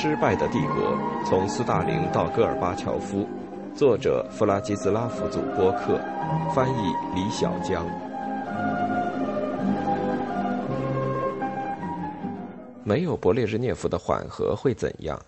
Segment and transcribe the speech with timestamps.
[0.00, 3.28] 失败的帝国：从斯大林到戈尔巴乔夫，
[3.74, 6.00] 作者弗拉基斯拉夫·祖波克，
[6.54, 7.84] 翻译李小江。
[12.84, 15.20] 没有勃列日涅夫的缓和会怎样？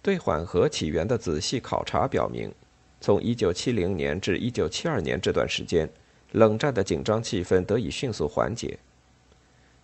[0.00, 2.54] 对缓和起源的仔细考察表明，
[3.00, 5.90] 从1970年至1972年这段时间，
[6.30, 8.78] 冷战的紧张气氛得以迅速缓解。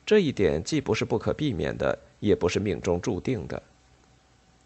[0.07, 3.63] 这一点既不是不可避免的，也不是命中注定的。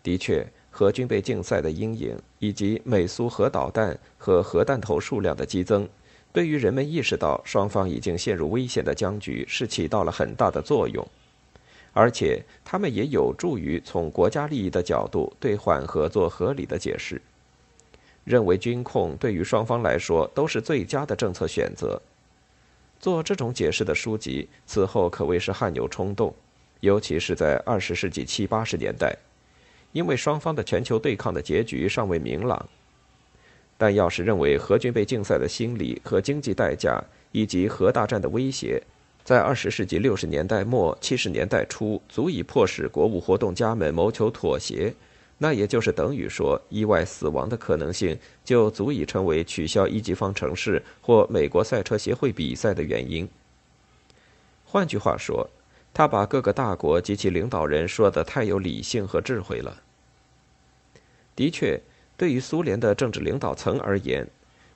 [0.02, 5.88] 的确，核军备竞赛的阴影以及美苏核导弹和核弹头数量的激增，
[6.32, 11.06] 对于人们意识到双方已经陷入危险的僵局是起到了很大的作用，
[11.92, 17.20] 而且他们也有助于从国家利益的角度对缓和做合理的解释，
[18.24, 22.00] 认为军控对于双方来说都是最佳的政策选择。
[22.98, 26.34] 做这种解释的书籍，此后可谓是汗牛充栋，
[26.82, 29.16] 尤其是在二十世纪七八十年代，
[29.92, 32.68] 因为双方的全球对抗的结局尚未明朗。
[33.78, 38.82] 但要是认为核军备竞赛的心理和经济代价以及核大战的威胁，
[39.22, 44.92] 在二十世纪六十年代末七十年代初足以迫使国务活动家们谋求妥协。
[45.38, 53.28] 那也就是等于说，意外死亡的可能性就足以成为取消一级方程式或美国赛车协会比赛的原因。
[54.64, 55.48] 换句话说，
[55.94, 59.82] 他把各个大国及其领导人说的太有理性和智慧了。
[61.36, 61.80] 的确，
[62.16, 64.26] 对于苏联的政治领导层而言，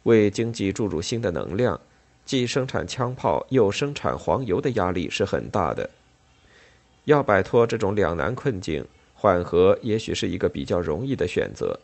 [0.05, 1.81] 为经济注入新的能量，
[2.25, 5.91] 既生产枪炮又生产黄油的压力是很大的。
[7.05, 8.87] 要摆脱这种两难困境。
[9.19, 11.81] 缓和也许是一个比较容易的选择，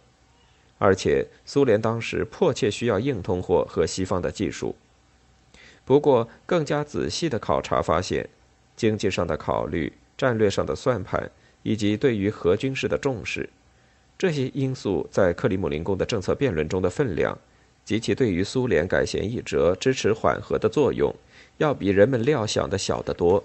[0.78, 4.76] 而且苏联当时迫切需要硬通货和西方的技术。
[5.86, 8.28] 不过，更加仔细的考察发现，
[8.76, 11.30] 经济上的考虑、战略上的算盘
[11.62, 13.48] 以及对于核军事的重视，
[14.18, 17.36] 这些因素在克里姆林宫的政策辩论中的分量，
[17.84, 21.14] 及其对于苏联改弦易辙、支持缓和的作用，
[21.58, 23.42] 要比人们料想的小得多。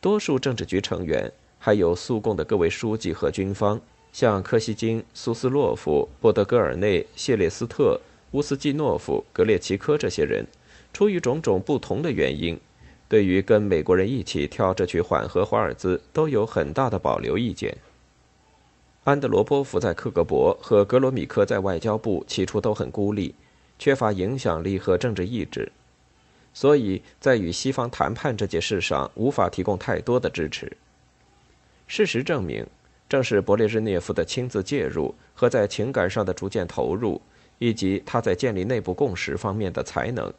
[0.00, 1.32] 多数政治局成员。
[1.60, 3.80] 还有苏共的各位书记和军方，
[4.12, 10.46] 像柯西金、苏斯洛夫、波德戈尔内、谢列斯特、乌斯季诺夫、格列奇科这些人，
[10.92, 12.56] 出于种种不同的原因，
[13.08, 17.76] 对于跟美国人一起跳这曲缓和华尔兹都有很大的保留意见。
[19.04, 23.34] 安德罗波夫在克格勃和格罗米科在外交部起初都很孤立，
[23.78, 25.72] 缺乏影响力和政治意志，
[26.52, 30.70] 所以在与西方谈判这件事上无法提供太多的支持。
[31.86, 32.66] 事实证明，
[33.08, 37.18] 正是勃列日涅夫的亲自介入和在情感上的逐渐投入，
[37.58, 40.30] 以及他在建立内部共识方面的才能，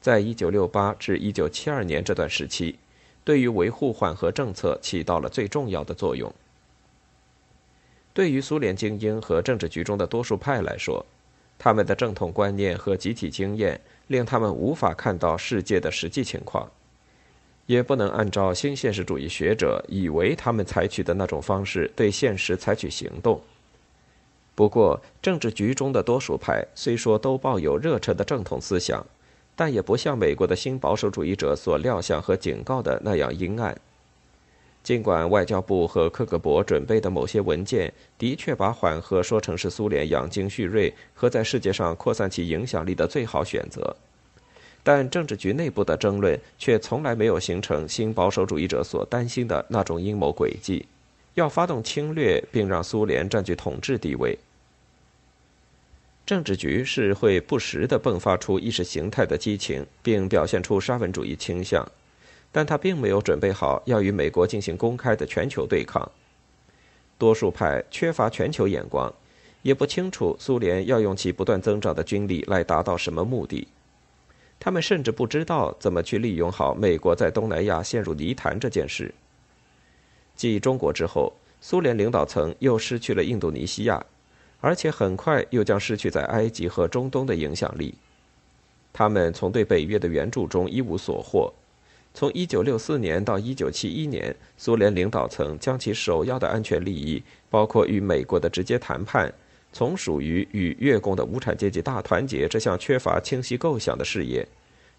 [0.00, 2.78] 在1968至1972年这段时期，
[3.22, 6.32] 对于维护缓和政策起到了最重要的作用。
[8.12, 11.04] 对于苏联精英和政治局中的多数派来说，
[11.58, 16.68] 他们的正统观念和集体经验令他们无法看到世界的实际情况。
[17.66, 23.40] 也不能按照新现实主义学者以为他们采取的那种方式对现实采取行动。
[24.56, 29.06] 不过，政治局中的多数派虽说都抱有热忱的正统思想，
[29.54, 33.76] 但也不像美国的新保守主义者所料想和警告的那样阴暗。
[34.82, 43.94] 尽管外交部和克格勃准备的某些文件的确把缓和说成是苏联养精蓄锐和在世界上扩散其影响力的最好选择。
[44.82, 50.86] 但政治局内部的争论却从来没有形成新保守主义者所担心的那种阴谋诡计，
[51.34, 54.38] 要发动侵略并让苏联占据统治地位。
[56.30, 61.90] 政治局是会不时地迸发出意识形态的激情，并表现出沙文主义倾向，
[62.52, 66.08] 但他并没有准备好要与美国进行公开的全球对抗。
[67.18, 69.12] 多数派缺乏全球眼光，
[69.62, 73.66] 也不清楚苏联要用其不断增长的军力来达到什么目的。
[74.60, 79.12] 他们甚至不知道怎么去利用好美国在东南亚陷入泥潭这件事。
[80.36, 84.06] 继中国之后，苏联领导层又失去了印度尼西亚，
[84.60, 87.94] 而且很快又将失去在埃及和中东的影响力。
[88.92, 91.52] 他们从对北约的援助中一无所获。
[92.12, 99.32] 从1964年到1971年，苏联领导层将其首要的安全利益，包括与美国的直接谈判。
[99.72, 104.44] 从属于与越共的无产阶级大团结这项缺乏清晰构想的事业，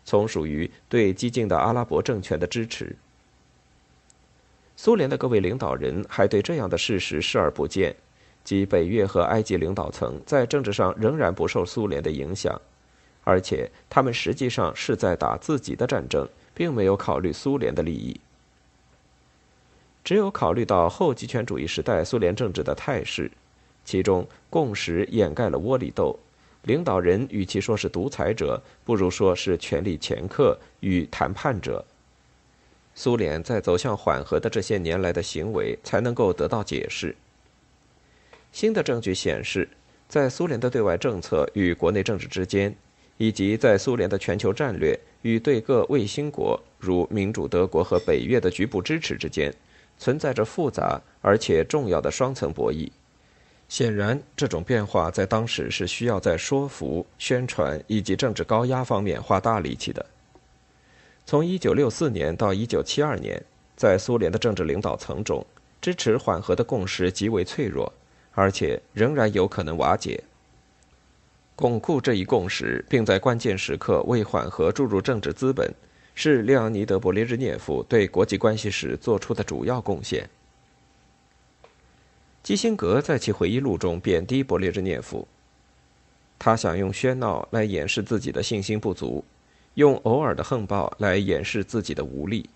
[0.06, 2.96] 从属于对激进的阿拉伯政权的支持。
[4.78, 7.94] 苏联的各位领导人还对这样的事实视而不见，
[8.44, 12.60] 即北越和埃及领导层在政治上仍然不受苏联的影响，
[13.24, 18.20] 而且他们实际上是在打自己的战争，并没有考虑苏联的利益。
[20.04, 23.30] 只有考虑到后极权主义时代苏联政治的态势，
[23.86, 26.18] 其中共识掩盖了窝里斗，
[26.64, 31.86] 领导人与其说是独裁者，不如说是权力掮客与谈判者。
[32.96, 37.16] 苏联在走向缓和的这些年来的行为才能够得到解释。
[38.51, 39.68] 新的证据显示，
[40.07, 42.75] 在苏联的对外政策与国内政治之间，
[43.18, 49.53] 以及在苏联的全球战略与对各卫星国如民主德国和北约的局部支持之间。
[49.98, 52.89] 存在着复杂而且重要的双层博弈。
[53.69, 60.03] 显然，这种变化在当时是需要在说服、宣传以及政治高压方面花大力气的。
[61.24, 63.44] 从1964年到1972年，
[63.77, 65.45] 在苏联的政治领导层中，
[65.80, 67.94] 支持缓和的共识极为脆弱，
[68.33, 70.24] 而且仍然有可能瓦解。
[71.56, 75.74] 巩固这一共识，并在关键时刻为缓和注入政治资本。
[76.13, 80.30] 是列昂尼德·勃列日涅夫对国际关系史做出的主要贡献。
[82.44, 85.25] 基辛格在其回忆录中贬低勃列日涅夫，
[86.38, 89.24] 他想用喧闹来掩饰自己的信心不足，
[89.75, 92.50] 用偶尔的横暴来掩饰自己的无力。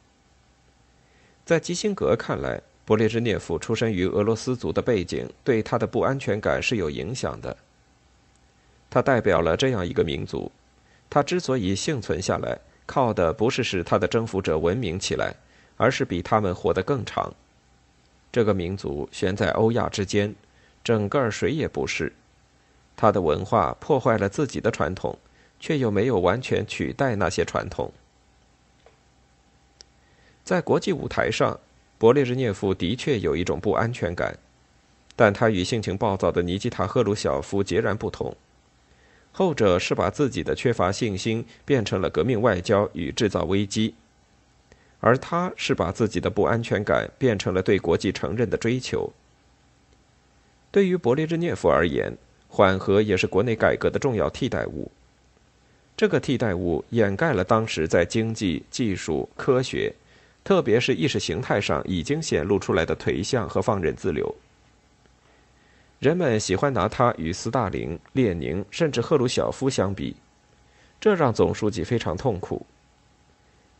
[1.45, 7.55] 在基辛格看来，勃列日涅夫出身于俄罗斯族的背景对他的不安全感是有影响的。
[8.89, 10.51] 他代表了这样一个民族，
[11.09, 12.57] 他之所以幸存下来。
[12.87, 15.33] 靠的不是使他的征服者文明起来，
[15.75, 17.33] 而是比他们活得更长。
[18.31, 20.35] 这个民族悬在欧亚之间，
[20.83, 22.13] 整个谁也不是。
[22.95, 25.17] 他的文化破坏了自己的传统，
[25.59, 27.91] 却又没有完全取代那些传统。
[30.43, 31.59] 在国际舞台上，
[31.99, 34.37] 勃列日涅夫的确有一种不安全感，
[35.15, 38.35] 但他与性情暴躁的尼基塔·赫鲁晓夫截然不同。
[39.31, 43.93] 后者是把自己的缺乏信心变成了革命外交与制造危机，
[44.99, 49.11] 而他是把自己的不安全感变成了对国际承认的追求。
[50.71, 54.91] 对于勃列日涅夫而言，缓和也是国内改革的重要替代物。
[55.97, 59.93] 这个替代物掩盖了当时在经济、技术、科学，
[60.45, 64.33] 特别是意识形态上已经显露出来的颓向和放任自流。
[65.97, 70.15] 人们喜欢拿他与斯大林、列宁甚至赫鲁晓夫相比，
[71.01, 72.63] 这让总书记非常痛苦。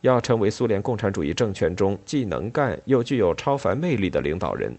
[0.00, 4.76] 要成为苏联共产主义政权中既能干又具有超凡魅力的领导人，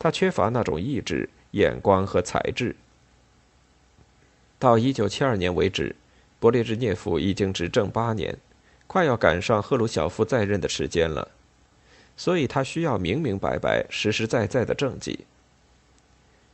[0.00, 2.74] 他缺乏那种意志、眼光和才智。
[4.58, 5.94] 到1972年为止，
[6.40, 8.36] 勃列日涅夫已经执政八年，
[8.86, 11.28] 快要赶上赫鲁晓夫在任的时间了，
[12.16, 15.20] 所以他需要明明白白、实实在在的政绩。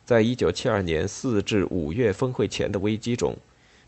[0.04, 3.36] 在一九七二年四至五月峰会前的危机中，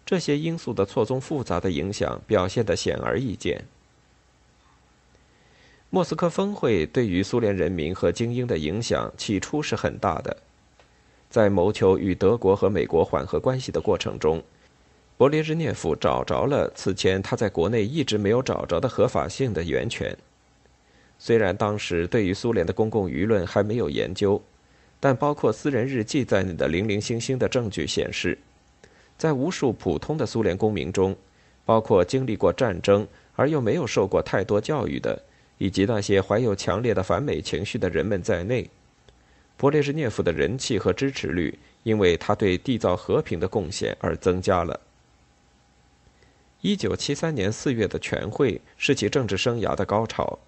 [0.05, 3.65] 这些因素的错综复杂的影响表现得显而易见。
[5.89, 10.37] 莫斯科峰会对于苏联人民和精英的影响起初是很大的。
[11.29, 14.43] 在谋求与德国和美国缓和关系的过程中，
[15.21, 20.17] 勃列日涅夫找着了此前他在国内一直没有找着的合法性的源泉。
[21.19, 24.43] 虽然当时对于苏联的公共舆论还没有研究。
[24.99, 28.39] 但包括私人日记在内的零零星星的证据显示，
[29.19, 31.15] 在无数普通的苏联公民中，
[31.67, 35.23] 包括经历过战争而又没有受过太多教育的，
[35.59, 38.69] 以及那些怀有强烈的反美情绪的人们在内，
[39.59, 44.81] 勃列日涅夫的人气和支持率因为他对缔造和平的贡献而增加了。
[46.63, 50.39] 一九七三年四月的全会是其政治生涯的高潮，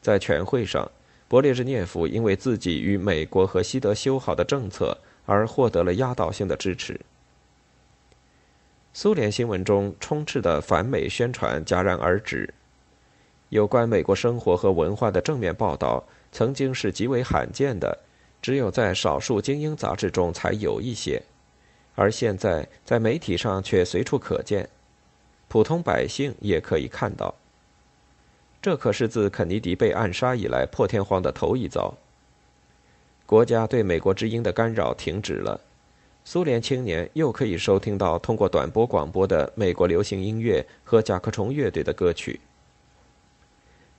[0.00, 0.90] 在全会上。
[1.28, 7.00] 勃列日涅夫因为自己与美国和西德修好的政策而获得了压倒性的支持。
[8.92, 12.52] 苏联新闻中充斥的反美宣传戛然而止，
[13.48, 17.98] 有关美国生活和文化的正面报道曾经是极为罕见的，
[18.40, 21.20] 只有在少数精英杂志中才有一些，
[21.96, 24.68] 而现在在媒体上却随处可见，
[25.54, 27.32] 普通百姓也可以看到。
[28.60, 31.94] 这可是自肯尼迪被暗杀以来破天荒的头一遭。
[33.24, 35.60] 国家对美国之音的干扰停止了，
[36.24, 42.40] 苏联青年又可以收听到通过短波广播的美国流行音乐和甲壳虫乐队的歌曲。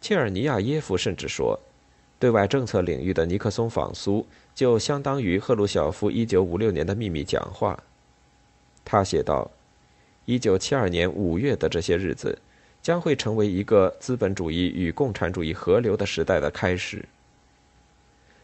[0.02, 1.58] 切尔尼亚耶夫甚至说，
[2.20, 7.82] 对外政策领域的尼克松访苏就相当于赫鲁晓夫1956年的秘密讲话。
[8.84, 9.50] 他写道
[10.28, 12.38] ：“1972 年5月的这些日子。”
[12.86, 17.04] 将会成为一个资本主义与共产主义合流的时代的开始。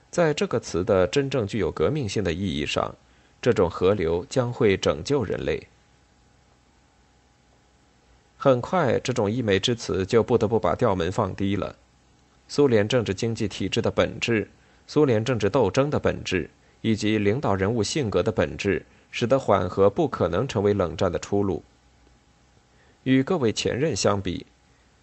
[0.10, 2.96] 在这个词的真正具有革命性的意义上，
[3.40, 5.68] 这种河流将会拯救人类。
[8.36, 11.76] 很快，这种溢美之词就不得不把调门放低了。
[12.48, 14.50] 苏联政治经济体制的本质、
[14.88, 16.50] 苏联政治斗争的本质
[16.82, 21.62] 以及领导人物性格的本质，使得缓和不可能成为冷战的出路。
[23.04, 24.46] 与各位前任相比，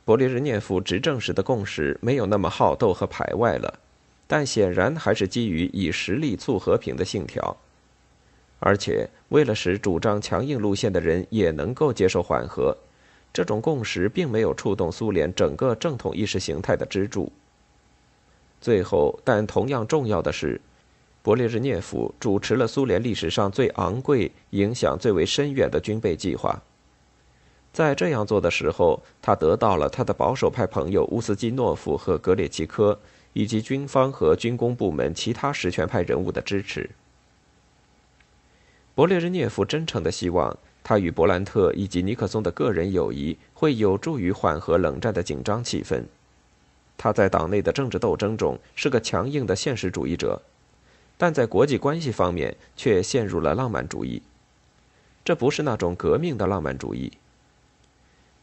[0.06, 3.80] 勃列日涅夫执政时的共识没有那么好斗和排外了，
[4.28, 7.56] 但显然还是基于以实力促和平的信条。
[8.60, 12.76] 而且，为了使主张强硬路线的人也能够接受缓和。
[13.32, 17.30] 这种共识并没有触动苏联整个正统意识形态的支柱。
[18.60, 20.60] 最后，但同样重要的是，
[21.22, 26.60] 勃列日涅夫主持了苏联历史上最昂贵、影响最为深远的军备计划。
[27.78, 32.98] 在这样做的时候，他得到了他的保守派朋友乌斯基诺夫和格列奇科，
[33.34, 36.90] 以及军方和军工部门其他实权派人物的支持。
[38.96, 40.58] 勃列日涅夫真诚的希望。
[40.82, 46.02] 他与勃兰特以及尼克松的个人友谊会有助于缓和冷战的紧张气氛。
[46.96, 50.42] 他在党内的政治斗争中是个强硬的现实主义者，
[51.16, 54.20] 但在国际关系方面却陷入了浪漫主义。
[55.24, 57.12] 这不是那种革命的浪漫主义。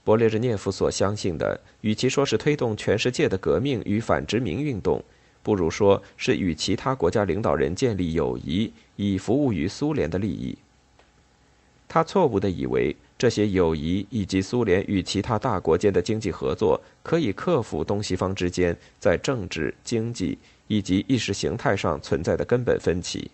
[0.05, 5.03] 勃列日涅夫所相信的，与其说是推动全世界的革命与反殖民运动，
[5.41, 10.55] 不如说是与其他国家领导人建立友谊，以服务于苏联的利益。
[11.88, 23.31] 他错误地以为这些友谊以及苏联与其他大国间的经济合作可以克服东西方之间在政治、经济以及意识形态上存在的根本分歧。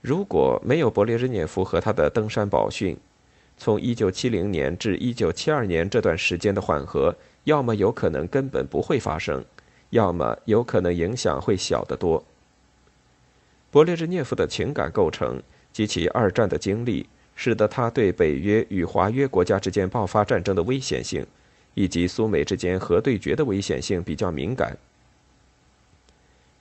[0.00, 2.96] 如果没有勃列日涅夫和他的登山宝训，
[3.58, 9.44] 从1970年至1972年这段时间的缓和，要么有可能根本不会发生，
[9.90, 12.24] 要么有可能影响会小得多。
[13.70, 15.42] 勃列日涅夫的情感构成。
[15.70, 21.24] 及其二战的经历，使得他对北约与华约国家之间爆发战争的危险性，
[21.74, 24.76] 以及苏美之间核对决的危险性比较敏感。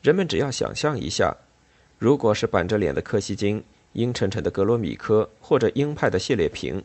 [0.04, 1.36] 人们只要想象一下，
[1.98, 3.64] 如果是板着脸的柯西金、
[3.98, 6.84] 阴沉沉的格罗米科或者鹰派的谢列平，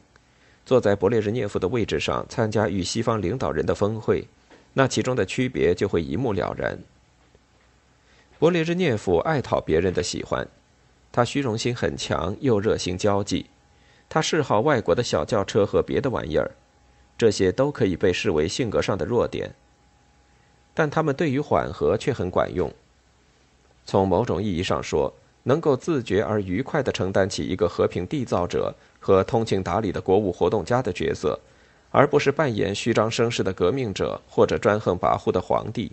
[0.65, 4.27] 坐在勃列日涅夫的位置上参加与西方领导人的峰会，
[4.73, 6.79] 那其中的区别就会一目了然。
[8.41, 10.49] 勃列日涅夫爱讨别人的喜欢。
[11.13, 13.45] 他虚荣心很强，又热心交际。
[14.09, 16.53] 他嗜好外国的小轿车和别的玩意儿，
[17.19, 19.55] 这些都可以被视为性格上的弱点。
[20.73, 22.73] 但他们对于缓和却很管用。
[23.85, 25.13] 从某种意义上说，
[25.45, 31.39] 能够自觉而愉快地承担起一个和平缔造者和通情达理的国务活动家的角色，
[31.91, 35.91] 而不是扮演虚张声势的革命者或者专横跋扈的皇帝。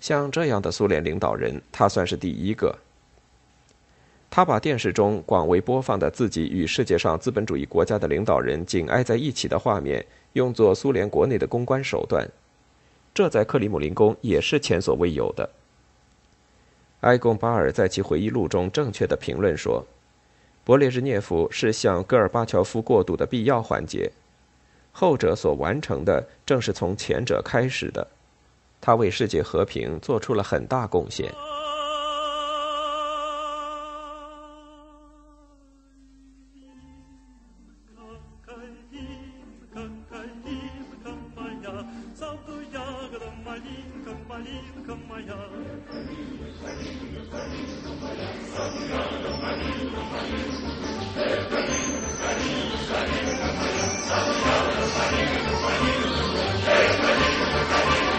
[0.00, 2.76] 像这样的苏联领导人，他算是第一个。
[4.28, 12.26] 他把电视中广为播放的自己与世界上资本主义国家的领导人紧挨在一起的画面，用作苏联国内的公关手段，
[13.14, 15.48] 这在克里姆林宫也是前所未有的。
[17.02, 19.84] 埃贡巴尔在其回忆录中正确的评论说
[20.64, 24.10] ：“勃列日涅夫是向戈尔巴乔夫过渡的必要环节，
[24.92, 28.06] 后者所完成的正是从前者开始的，
[28.80, 31.32] 他为世界和平做出了很大贡献。”
[43.92, 45.36] Малинка, малинка моя.
[48.54, 50.70] Савьяна, малинка, малинка,
[51.16, 53.88] эх, малинка, малинка, малинка моя.
[54.08, 56.34] Савьяна, малинка, малинка,
[56.66, 58.11] эх, малинка, малинка.